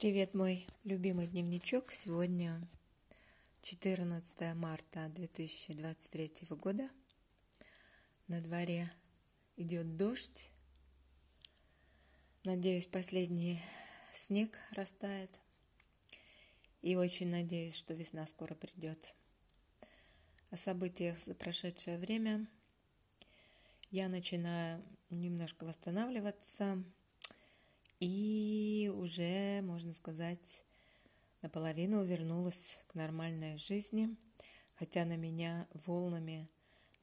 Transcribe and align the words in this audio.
Привет, 0.00 0.32
мой 0.32 0.64
любимый 0.84 1.26
дневничок. 1.26 1.90
Сегодня 1.90 2.64
14 3.62 4.54
марта 4.54 5.08
2023 5.08 6.46
года. 6.50 6.88
На 8.28 8.40
дворе 8.40 8.92
идет 9.56 9.96
дождь. 9.96 10.50
Надеюсь, 12.44 12.86
последний 12.86 13.60
снег 14.12 14.56
растает. 14.70 15.32
И 16.80 16.94
очень 16.94 17.32
надеюсь, 17.32 17.74
что 17.74 17.92
весна 17.92 18.24
скоро 18.26 18.54
придет. 18.54 19.16
О 20.50 20.56
событиях 20.56 21.18
за 21.18 21.34
прошедшее 21.34 21.98
время 21.98 22.46
я 23.90 24.08
начинаю 24.08 24.80
немножко 25.10 25.64
восстанавливаться– 25.64 26.84
и 28.00 28.06
уже, 29.08 29.62
можно 29.62 29.94
сказать, 29.94 30.62
наполовину 31.40 32.04
вернулась 32.04 32.78
к 32.88 32.94
нормальной 32.94 33.56
жизни, 33.56 34.14
хотя 34.74 35.06
на 35.06 35.16
меня 35.16 35.66
волнами 35.86 36.46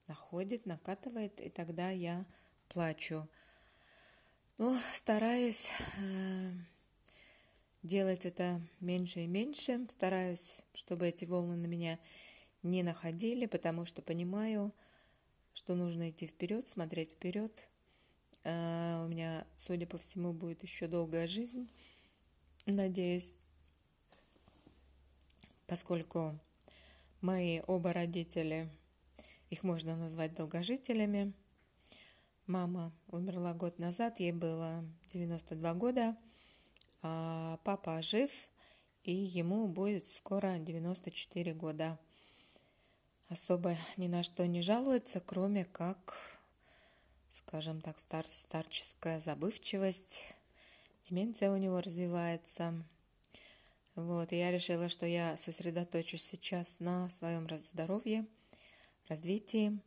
находит, 0.08 0.68
накатывает, 0.68 1.42
и 1.42 1.50
тогда 1.50 1.90
я 1.90 2.28
плачу. 2.70 3.28
Ну, 4.60 4.78
стараюсь 4.94 5.72
э, 6.00 6.52
делать 7.82 8.28
это 8.28 8.62
меньше 8.80 9.22
и 9.22 9.28
меньше, 9.28 9.88
стараюсь, 9.90 10.62
чтобы 10.76 11.08
эти 11.08 11.26
волны 11.26 11.56
на 11.56 11.66
меня 11.66 11.98
не 12.62 12.84
находили, 12.84 13.48
потому 13.48 13.86
что 13.86 14.04
понимаю, 14.04 14.72
что 15.56 15.74
нужно 15.74 16.12
идти 16.12 16.28
вперед, 16.28 16.68
смотреть 16.68 17.14
вперед, 17.14 17.68
а, 18.44 19.04
у 19.04 19.08
меня, 19.08 19.48
судя 19.56 19.88
по 19.88 19.98
всему, 19.98 20.32
будет 20.32 20.62
еще 20.62 20.86
долгая 20.86 21.28
жизнь, 21.28 21.68
надеюсь, 22.72 23.32
поскольку 25.68 26.40
мои 27.22 27.62
оба 27.68 27.94
родители, 27.94 28.70
их 29.50 29.64
можно 29.64 29.96
назвать 29.96 30.34
долгожителями. 30.34 31.34
Мама 32.48 32.92
умерла 33.08 33.54
год 33.54 33.80
назад, 33.80 34.20
ей 34.20 34.32
было 34.32 34.84
92 35.14 35.74
года, 35.74 36.18
а 37.02 37.60
папа 37.64 38.02
жив, 38.02 38.50
и 39.04 39.14
ему 39.14 39.68
будет 39.68 40.08
скоро 40.08 40.58
94 40.60 41.54
года. 41.54 42.00
Особо 43.30 43.76
ни 43.98 44.08
на 44.08 44.22
что 44.24 44.46
не 44.46 44.62
жалуется, 44.62 45.20
кроме 45.20 45.66
как 45.66 46.36
скажем 47.36 47.82
так, 47.82 48.00
стар 48.00 48.26
старческая 48.30 49.20
забывчивость, 49.20 50.34
деменция 51.08 51.52
у 51.52 51.58
него 51.58 51.82
развивается. 51.82 52.84
Вот, 53.96 54.34
и 54.34 54.38
я 54.38 54.52
решила, 54.52 54.90
что 54.90 55.06
я 55.06 55.38
сосредоточусь 55.38 56.24
сейчас 56.24 56.76
на 56.80 57.10
своем 57.10 57.48
здоровье, 57.58 58.26
развитии. 59.08 59.80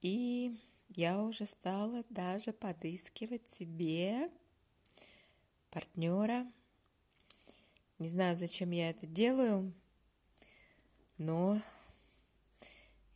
И 0.00 0.54
я 0.90 1.20
уже 1.22 1.46
стала 1.46 2.04
даже 2.08 2.52
подыскивать 2.52 3.48
себе 3.48 4.30
партнера. 5.70 6.46
Не 7.98 8.08
знаю, 8.08 8.36
зачем 8.36 8.70
я 8.70 8.90
это 8.90 9.06
делаю, 9.06 9.74
но 11.18 11.60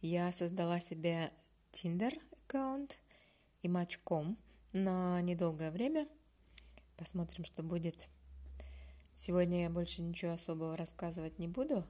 я 0.01 0.31
создала 0.33 0.81
себе 0.81 1.33
Tinder 1.73 2.21
аккаунт 2.33 2.99
и 3.63 3.69
матчком 3.69 4.37
на 4.73 5.23
недолгое 5.23 5.71
время. 5.71 6.09
Посмотрим, 6.97 7.45
что 7.45 7.63
будет. 7.63 8.09
Сегодня 9.17 9.63
я 9.63 9.71
больше 9.71 10.03
ничего 10.03 10.33
особого 10.33 10.77
рассказывать 10.77 11.39
не 11.39 11.49
буду, 11.49 11.85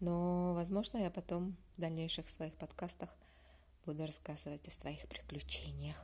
но, 0.00 0.54
возможно, 0.54 0.98
я 0.98 1.10
потом 1.10 1.56
в 1.76 1.80
дальнейших 1.80 2.28
своих 2.28 2.54
подкастах 2.54 3.10
буду 3.84 4.06
рассказывать 4.06 4.66
о 4.68 4.70
своих 4.70 5.06
приключениях 5.08 5.96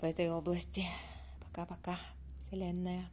в 0.00 0.04
этой 0.04 0.30
области. 0.30 0.84
Пока-пока, 1.44 1.98
Вселенная. 2.40 3.08